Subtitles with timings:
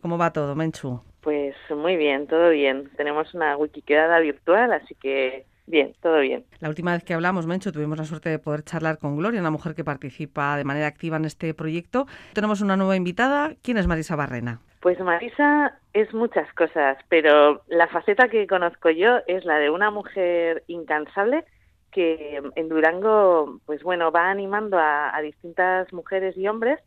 [0.00, 1.00] ¿Cómo va todo, Menchu?
[1.20, 2.90] Pues muy bien, todo bien.
[2.96, 6.44] Tenemos una Wikipedia virtual, así que bien, todo bien.
[6.60, 9.50] La última vez que hablamos, Menchu, tuvimos la suerte de poder charlar con Gloria, una
[9.50, 12.06] mujer que participa de manera activa en este proyecto.
[12.32, 13.54] Tenemos una nueva invitada.
[13.62, 14.60] ¿Quién es Marisa Barrena?
[14.80, 19.90] Pues Marisa es muchas cosas, pero la faceta que conozco yo es la de una
[19.90, 21.44] mujer incansable
[21.90, 26.78] que en Durango, pues bueno, va animando a, distintas mujeres y hombres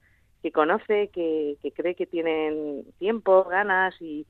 [0.43, 4.27] que conoce, que, cree que tienen tiempo, ganas y,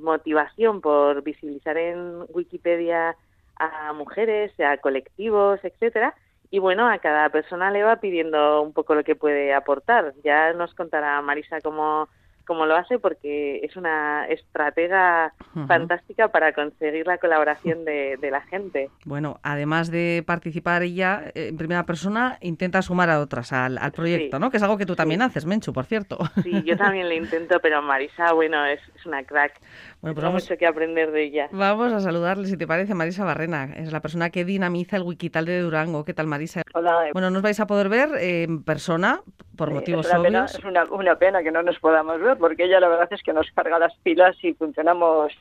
[0.00, 3.16] motivación por visibilizar en Wikipedia
[3.56, 6.14] a mujeres, a colectivos, etcétera.
[6.50, 10.14] Y bueno, a cada persona le va pidiendo un poco lo que puede aportar.
[10.22, 12.08] Ya nos contará Marisa cómo
[12.44, 15.32] como lo hace porque es una estratega
[15.66, 18.90] fantástica para conseguir la colaboración de, la gente.
[19.04, 24.38] Bueno, además de participar ella eh, en primera persona, intenta sumar a otras al, proyecto,
[24.38, 24.50] ¿no?
[24.50, 26.18] Que es algo que tú también haces, Menchu, por cierto.
[26.42, 29.60] Sí, yo también lo intento, pero Marisa, bueno, es, una crack.
[30.00, 31.48] Bueno, pues mucho que aprender de ella.
[31.52, 33.64] Vamos a saludarle, si te parece, Marisa Barrena.
[33.76, 36.04] Es la persona que dinamiza el Wikital de Durango.
[36.04, 36.62] ¿Qué tal, Marisa?
[36.72, 37.10] Hola.
[37.12, 39.20] Bueno, nos vais a poder ver en persona,
[39.56, 40.54] por motivos obvios.
[40.54, 43.32] es una, una pena que no nos podamos ver porque ella la verdad es que
[43.32, 45.32] nos carga las pilas y funcionamos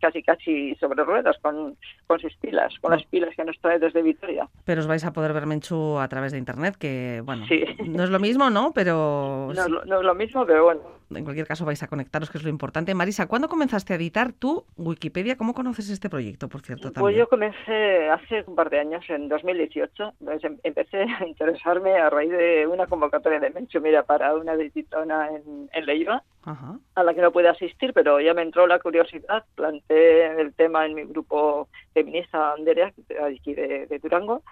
[0.00, 4.02] casi casi sobre ruedas con, con sus pilas, con las pilas que nos trae desde
[4.02, 4.48] Vitoria.
[4.64, 7.44] Pero os vais a poder ver Menchu a través de internet, que bueno,
[7.86, 8.72] no es lo mismo, ¿no?
[8.72, 10.80] Pero no, no, es lo mismo, pero bueno.
[11.18, 12.94] En cualquier caso vais a conectaros, que es lo importante.
[12.94, 15.36] Marisa, ¿cuándo comenzaste a editar tu Wikipedia?
[15.36, 16.92] ¿Cómo conoces este proyecto, por cierto?
[16.92, 17.02] También?
[17.02, 20.14] Pues yo comencé hace un par de años, en 2018.
[20.20, 24.54] Entonces em, empecé a interesarme a raíz de una convocatoria de Menchu, mira, para una
[24.54, 28.80] editona en, en Leiva, a la que no pude asistir, pero ya me entró la
[28.80, 29.44] curiosidad,
[29.88, 32.92] el tema en mi grupo feminista Anderea,
[33.24, 34.42] aquí de, de Durango,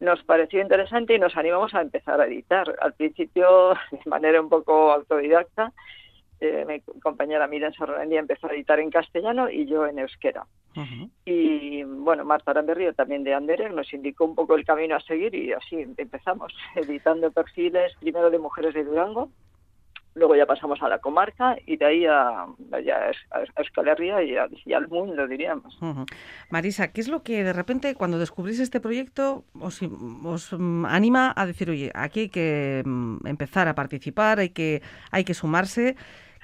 [0.00, 2.74] nos pareció interesante y nos animamos a empezar a editar.
[2.80, 5.72] Al principio, de manera un poco autodidacta,
[6.40, 10.46] eh, mi compañera Miren Sarrandía empezó a editar en castellano y yo en euskera.
[11.24, 15.34] Y bueno, Marta Aramberrio también de Anderer nos indicó un poco el camino a seguir
[15.34, 19.28] y así empezamos editando perfiles primero de mujeres de Durango
[20.18, 24.88] luego ya pasamos a la comarca y de ahí a, a, Euskal Herria y, al
[24.88, 25.78] mundo, diríamos.
[26.50, 29.80] Marisa, ¿qué es lo que de repente cuando descubrís este proyecto os,
[30.24, 34.82] os mm, anima a decir, oye, aquí hay que mm, empezar a participar, hay que,
[35.10, 35.96] hay que sumarse?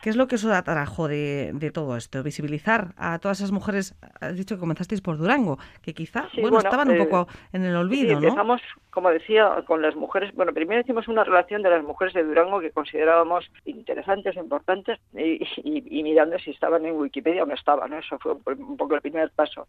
[0.05, 2.23] ¿Qué es lo que os atrajo de, de, todo esto?
[2.23, 6.91] Visibilizar a todas esas mujeres, has dicho que comenzasteis por Durango, que quizá, bueno, estaban
[6.91, 8.61] un eh, poco en el olvido, sí, empezamos,
[8.91, 12.61] como decía, con las mujeres, bueno, primero hicimos una relación de las mujeres de Durango
[12.61, 17.97] que considerábamos interesantes, importantes, y, y, mirando si estaban en Wikipedia o no estaban, ¿no?
[17.97, 19.69] Eso fue un poco el primer paso.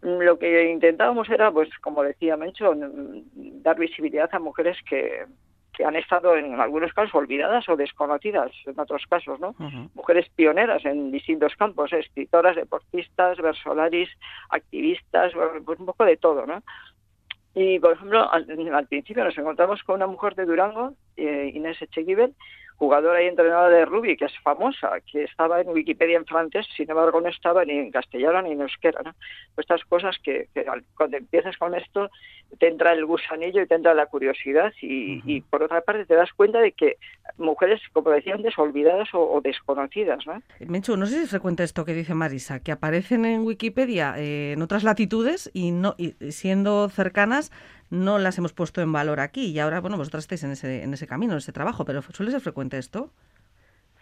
[0.00, 2.72] Lo que intentábamos era, pues, como decía Mencho,
[3.34, 5.26] dar visibilidad a mujeres que
[5.76, 9.54] que han estado en algunos casos olvidadas o desconocidas en otros casos, ¿no?
[9.94, 14.08] Mujeres pioneras en distintos campos, escritoras, deportistas, versolaris,
[14.48, 15.32] activistas,
[15.64, 16.62] pues un poco de todo, ¿no?
[17.54, 22.34] Y, por ejemplo, al, principio nos encontramos con una mujer de Durango, eh, Inés Echeguibel,
[22.76, 26.90] jugadora y entrenadora de rugby, que es famosa, que estaba en Wikipedia en francés, sin
[26.90, 29.00] embargo no estaba ni en castellano ni en euskera.
[29.02, 29.14] ¿no?
[29.54, 30.48] Pues estas cosas que,
[30.96, 32.10] cuando empiezas con esto
[32.58, 36.32] te entra el gusanillo y te entra la curiosidad y, por otra parte te das
[36.32, 36.96] cuenta de que
[37.38, 40.26] mujeres, como decía antes, olvidadas o, desconocidas.
[40.26, 40.42] ¿no?
[40.60, 44.52] Menchu, no sé si es frecuente esto que dice Marisa, que aparecen en Wikipedia eh,
[44.52, 47.50] en otras latitudes y, no, y siendo cercanas
[47.90, 50.94] no las hemos puesto en valor aquí y ahora, bueno, vosotras estáis en ese, en
[50.94, 53.10] ese camino, en ese trabajo, pero ¿suele ser frecuente esto?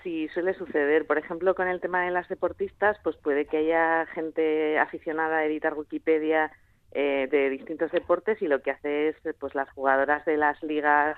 [0.02, 1.06] Sí, suele suceder.
[1.06, 5.46] Por ejemplo, con el tema de las deportistas, pues puede que haya gente aficionada a
[5.46, 6.52] editar Wikipedia
[6.92, 11.16] eh, de distintos deportes y lo que hace es, pues las jugadoras de las ligas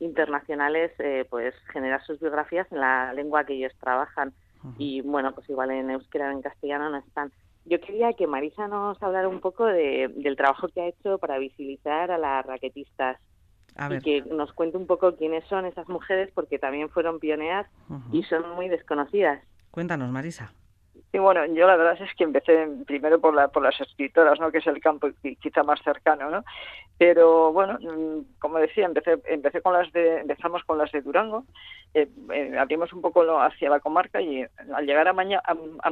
[0.00, 4.32] internacionales, eh, pues generar sus biografías en la lengua que ellos trabajan.
[4.78, 7.30] Y bueno, pues igual en euskera o en castellano no están.
[7.66, 11.38] Yo quería que Marisa nos hablara un poco de, del trabajo que ha hecho para
[11.38, 13.18] visibilizar a las raquetistas
[13.90, 17.66] y que nos cuente un poco quiénes son esas mujeres porque también fueron pioneras
[18.12, 19.42] y son muy desconocidas.
[19.70, 20.52] Cuéntanos, Marisa.
[21.10, 24.50] Sí, bueno, yo la verdad es que empecé primero por, la, por las escritoras, ¿no?
[24.50, 25.08] que es el campo
[25.40, 26.44] quizá más cercano, ¿no?
[26.98, 31.44] Pero bueno, mm, como decía, empecé, empecé con las de, empezamos con las de Durango,
[31.94, 34.44] eh, eh, abrimos un poco hacia la comarca y
[34.74, 35.90] al llegar a, Maña, a, a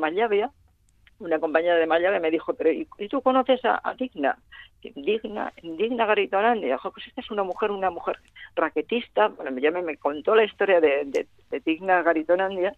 [1.23, 4.39] una compañera de Maya me dijo, pero ¿y, tú conoces a, Digna?
[4.83, 6.67] Digna, Digna Garitonandi.
[6.67, 8.19] Dijo, pues esta es una mujer, una mujer
[8.55, 9.29] raquetista.
[9.29, 12.75] Bueno, ya me, me contó la historia de, de, Digna Garitonandia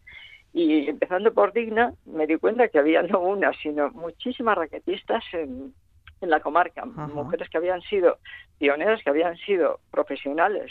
[0.52, 5.74] y empezando por Digna me di cuenta que había no una, sino muchísimas raquetistas en,
[6.20, 8.18] en la comarca, mujeres que habían sido
[8.58, 10.70] pioneras, que habían sido profesionales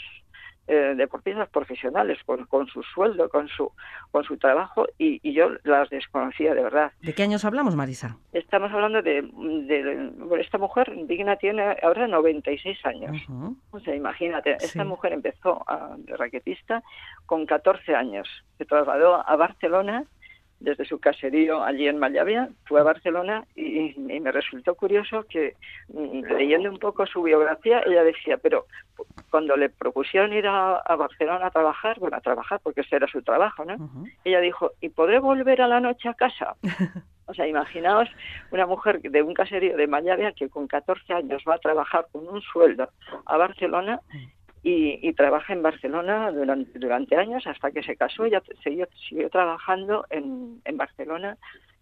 [0.66, 3.70] eh, deportistas profesionales con, con, su sueldo, con su
[4.10, 6.92] con su trabajo y, y, yo las desconocía de verdad.
[7.02, 8.16] ¿De qué años hablamos, Marisa?
[8.32, 13.16] Estamos hablando de, de, esta mujer, Digna tiene ahora 96 años.
[13.72, 16.82] O sea, imagínate, esta mujer empezó a, de raquetista
[17.26, 20.04] con 14 años, se trasladó a Barcelona
[20.64, 25.54] desde su caserío allí en Mallavia, fue a Barcelona y, me resultó curioso que
[25.88, 28.66] mm, leyendo un poco su biografía, ella decía, pero
[29.30, 33.22] cuando le propusieron ir a, Barcelona a trabajar, bueno, a trabajar porque ese era su
[33.22, 33.76] trabajo, ¿no?
[34.24, 36.56] Ella dijo, ¿y podré volver a la noche a casa?
[37.26, 38.06] O sea, imaginaos
[38.50, 42.28] una mujer de un caserío de Mallavia que con 14 años va a trabajar con
[42.28, 42.90] un sueldo
[43.24, 43.98] a Barcelona
[44.66, 48.24] y, trabaja en Barcelona durante, durante años hasta que se casó.
[48.24, 51.36] Ella siguió, siguió trabajando en, en Barcelona.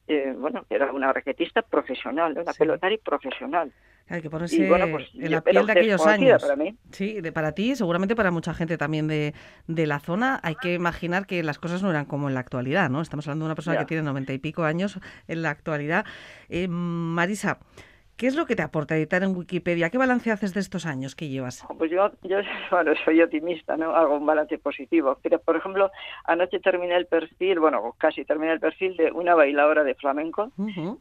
[0.08, 3.72] Eh, bueno, era una raquetista profesional, una pelotari profesional.
[4.08, 6.42] Hay que ponerse pues, en la piel de aquellos años.
[6.42, 6.76] Para mí.
[6.90, 9.32] Sí, de, para ti, seguramente para mucha gente también de,
[9.68, 10.40] de, la zona.
[10.42, 13.00] Hay que imaginar que las cosas no eran como en la actualidad, ¿no?
[13.00, 14.98] Estamos hablando de una persona que tiene noventa y pico años
[15.28, 16.04] en la actualidad.
[16.48, 17.60] Eh, Marisa,
[18.16, 19.90] ¿Qué es lo que te aporta editar en Wikipedia?
[19.90, 21.64] ¿Qué balance haces de estos años que llevas?
[21.76, 22.38] Pues yo, yo
[22.70, 23.94] bueno, soy optimista, ¿no?
[23.94, 25.18] Hago un balance positivo.
[25.22, 25.90] Pero, por ejemplo,
[26.24, 30.52] anoche terminé el perfil, bueno, casi terminé el perfil de una bailadora de flamenco,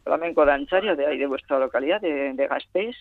[0.03, 2.95] flamenco danzario de ahí de vuestra localidad, de, de Gasteiz,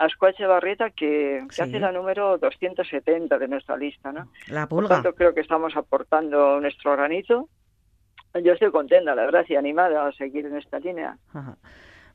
[0.00, 4.30] Ascuache Barrieta, que, hace la número 270 de nuestra lista, ¿no?
[4.48, 4.88] La pulga.
[4.88, 7.48] Por tanto, creo que estamos aportando nuestro granito.
[8.42, 11.18] Yo estoy contenta, la verdad, y animada a seguir en esta línea.
[11.34, 11.58] Ajá.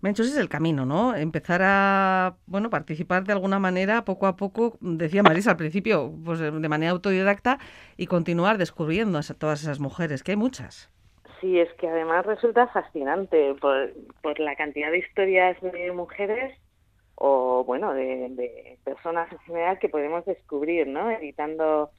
[0.06, 1.16] Menchos es el camino, ¿no?
[1.16, 6.38] Empezar a, bueno, participar de alguna manera, poco a poco, decía Marisa al principio, pues
[6.38, 7.58] de manera autodidacta
[7.98, 10.92] y continuar descubriendo a todas esas mujeres, que hay muchas.
[11.42, 16.56] Sí, es que además resulta fascinante por, la cantidad de historias de mujeres
[17.16, 21.10] o, bueno, de, personas en general que podemos descubrir, ¿no?
[21.10, 21.90] Editando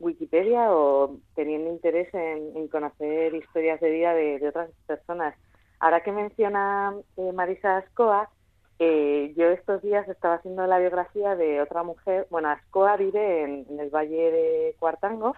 [0.00, 5.34] Wikipedia o teniendo interés en, conocer historias de vida de otras personas.
[5.80, 8.30] Ahora que menciona eh, Marisa Ascoa,
[8.78, 12.26] eh, yo estos días estaba haciendo la biografía de otra mujer.
[12.30, 15.34] Bueno, Ascoa vive en, el Valle de Cuartango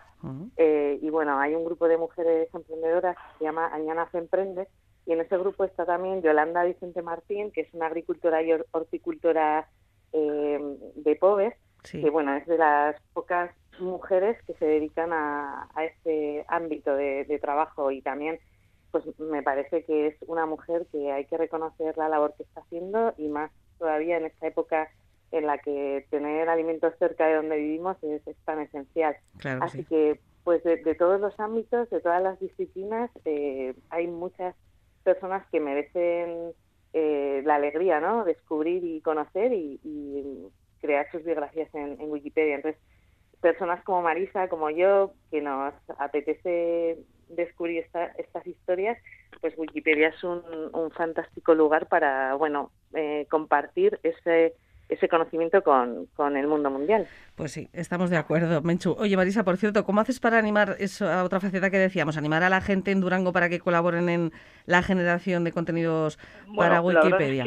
[0.57, 4.69] eh, y bueno, hay un grupo de mujeres emprendedoras que se llama Añana se emprende
[5.05, 9.69] y en ese grupo está también Yolanda Vicente Martín, que es una agricultora y horticultora
[10.13, 16.97] de Pobes, que bueno, es de las pocas mujeres que se dedican a, este ámbito
[16.97, 18.41] de trabajo y también
[19.05, 22.61] pues me parece que es una mujer que hay que reconocer la labor que está
[22.61, 24.89] haciendo y más todavía en esta época
[25.33, 29.17] en la que tener alimentos cerca de donde vivimos es, tan esencial.
[29.61, 34.55] Así que, pues de, todos los ámbitos, de todas las disciplinas, eh, hay muchas
[35.03, 36.53] personas que merecen
[36.93, 38.25] eh, la alegría, ¿no?
[38.25, 40.49] Descubrir y conocer y,
[40.81, 42.57] crear sus biografías en, en Wikipedia.
[42.57, 42.81] Entonces,
[43.41, 46.99] personas como Marisa, como yo, que nos apetece
[47.29, 47.85] descubrir
[48.19, 48.99] estas historias,
[49.41, 50.43] pues Wikipedia es un,
[50.73, 54.55] un fantástico lugar para, bueno, eh, compartir ese
[54.89, 57.07] ese conocimiento con, con, el mundo mundial.
[57.35, 58.97] Pues sí, estamos de acuerdo, Menchu.
[58.99, 62.43] Oye, Marisa, por cierto, ¿cómo haces para animar eso a otra faceta que decíamos, animar
[62.43, 64.33] a la gente en Durango para que colaboren en
[64.67, 66.19] la generación de contenidos
[66.55, 67.45] para Wikipedia?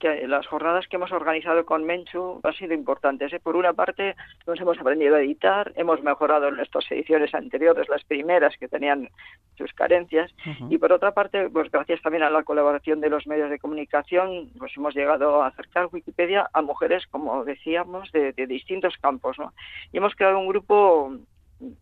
[0.00, 3.32] que las jornadas que hemos organizado con Menchu han sido importantes.
[3.32, 3.38] ¿eh?
[3.40, 4.16] Por una parte,
[4.46, 9.10] nos hemos aprendido a editar, hemos mejorado en nuestras ediciones anteriores, las primeras que tenían
[9.56, 10.34] sus carencias,
[10.70, 14.50] y por otra parte, pues gracias también a la colaboración de los medios de comunicación,
[14.58, 16.79] pues hemos llegado a acercar Wikipedia a mujeres,
[17.10, 19.52] como decíamos, de, distintos campos, ¿no?
[19.92, 21.16] Y hemos creado un grupo,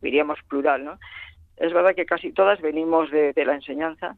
[0.00, 0.98] diríamos, plural, ¿no?
[1.56, 4.16] Es verdad que casi todas venimos de la enseñanza,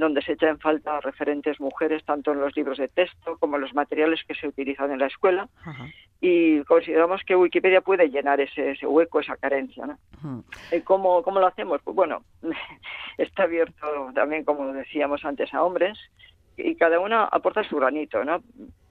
[0.00, 3.62] donde se echa en falta referentes mujeres tanto en los libros de texto como en
[3.62, 5.48] los materiales que se utilizan en la escuela
[6.20, 9.86] y consideramos que Wikipedia puede llenar ese, hueco, esa carencia.
[9.86, 10.44] ¿no?
[10.84, 11.80] ¿Cómo, ¿Cómo lo hacemos?
[11.82, 12.24] Pues bueno,
[13.18, 15.98] está abierto también, como decíamos antes, a hombres
[16.56, 18.42] y cada uno aporta su granito, ¿no?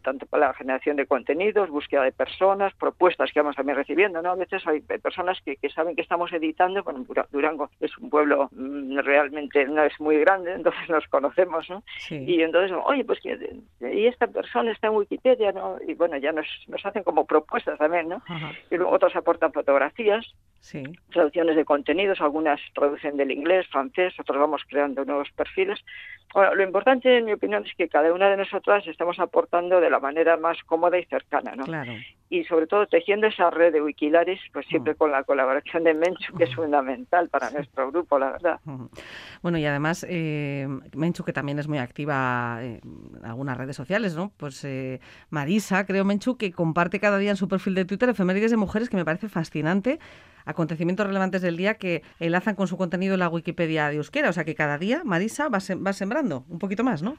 [0.10, 4.32] Tanto para la generación de contenidos, búsqueda de personas, propuestas que vamos también recibiendo, ¿no?
[4.32, 8.98] A veces hay personas que, saben que estamos editando, bueno, Durango es un pueblo mm,
[9.00, 11.84] realmente no es muy grande, entonces nos conocemos, ¿no?
[12.10, 15.78] Y entonces, oye, pues y esta persona está en Wikipedia, ¿no?
[15.88, 18.24] Y bueno, ya nos, nos hacen como propuestas también, ¿no?
[18.72, 20.26] Y luego otros aportan fotografías,
[20.60, 20.84] sí.
[21.12, 25.80] traducciones de contenidos, algunas traducen del inglés, francés, otros vamos creando nuevos perfiles.
[26.34, 29.90] Bueno, lo importante, en mi opinión, es que cada una de nosotras estamos aportando de
[29.90, 31.64] la manera más cómoda y cercana, ¿no?
[31.64, 31.94] Claro.
[32.30, 34.98] Y sobre todo tejiendo esa red de Wikilaris, pues siempre mm.
[34.98, 38.60] con la colaboración de Menchu, que es fundamental para nuestro grupo, la verdad.
[39.42, 42.82] Bueno, y además, eh, Menchu, que también es muy activa en
[43.24, 44.32] algunas redes sociales, ¿no?
[44.38, 45.00] Pues eh,
[45.32, 48.90] Marisa, creo, Menchu, que comparte cada día en su perfil de Twitter efemérides de mujeres,
[48.90, 50.00] que me parece fascinante
[50.50, 54.30] acontecimientos relevantes del día que enlazan con su contenido en la Wikipedia de Euskera.
[54.30, 57.18] O sea que cada día Marisa va, va sembrando un poquito más, ¿no?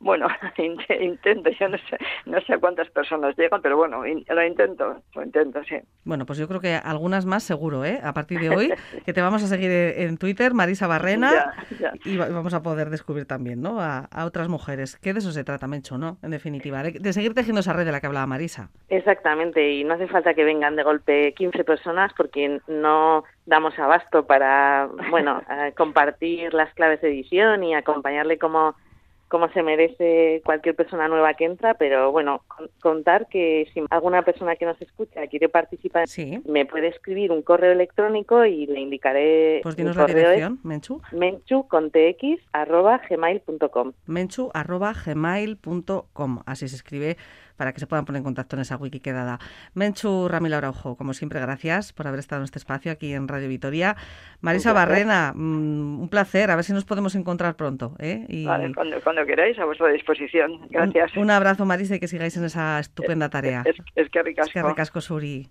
[0.00, 0.26] Bueno,
[0.58, 5.62] intento, yo no sé, no sé cuántas personas llegan, pero bueno, lo intento, lo intento,
[5.64, 5.76] sí.
[6.04, 8.00] Bueno, pues yo creo que algunas más seguro, ¿eh?
[8.02, 8.72] A partir de hoy,
[9.04, 11.54] que te vamos a seguir en Twitter, Marisa Barrena,
[12.04, 13.80] y vamos a poder descubrir también, ¿no?
[13.80, 16.18] A, otras mujeres, que de eso se trata, Mencho, ¿no?
[16.22, 18.70] En definitiva, de, de seguir tejiendo esa red de la que hablaba Marisa.
[18.88, 24.26] Exactamente, y no hace falta que vengan de golpe 15 personas, porque no damos abasto
[24.26, 25.42] para, bueno,
[25.76, 28.74] compartir las claves de edición y acompañarle como
[29.32, 32.42] como se merece cualquier persona nueva que entra, pero bueno,
[32.82, 36.04] contar que si alguna persona que nos escucha quiere participar,
[36.44, 39.60] me puede escribir un correo electrónico y le indicaré.
[39.62, 41.00] Pues dinos la dirección, Menchu.
[41.12, 43.92] Menchu con tx arroba gmail.com.
[44.04, 46.42] Menchu arroba gmail.com.
[46.44, 47.16] Así se escribe
[47.56, 49.38] para que se puedan poner en contacto en esa wiki quedada.
[49.74, 53.48] Menchu Ramila Araujo, como siempre, gracias por haber estado en este espacio aquí en Radio
[53.48, 53.96] Vitoria.
[54.40, 57.94] Marisa Barrena, mm, un placer, a ver si nos podemos encontrar pronto.
[57.98, 58.26] ¿eh?
[58.44, 60.68] Vale, cuando, queráis, a vuestra disposición.
[60.70, 61.16] Gracias.
[61.16, 63.64] Un, abrazo, Marisa, y que sigáis en esa estupenda tarea.
[63.94, 64.48] Es, que ricasco.
[64.48, 65.40] Es que ricasco, Suri.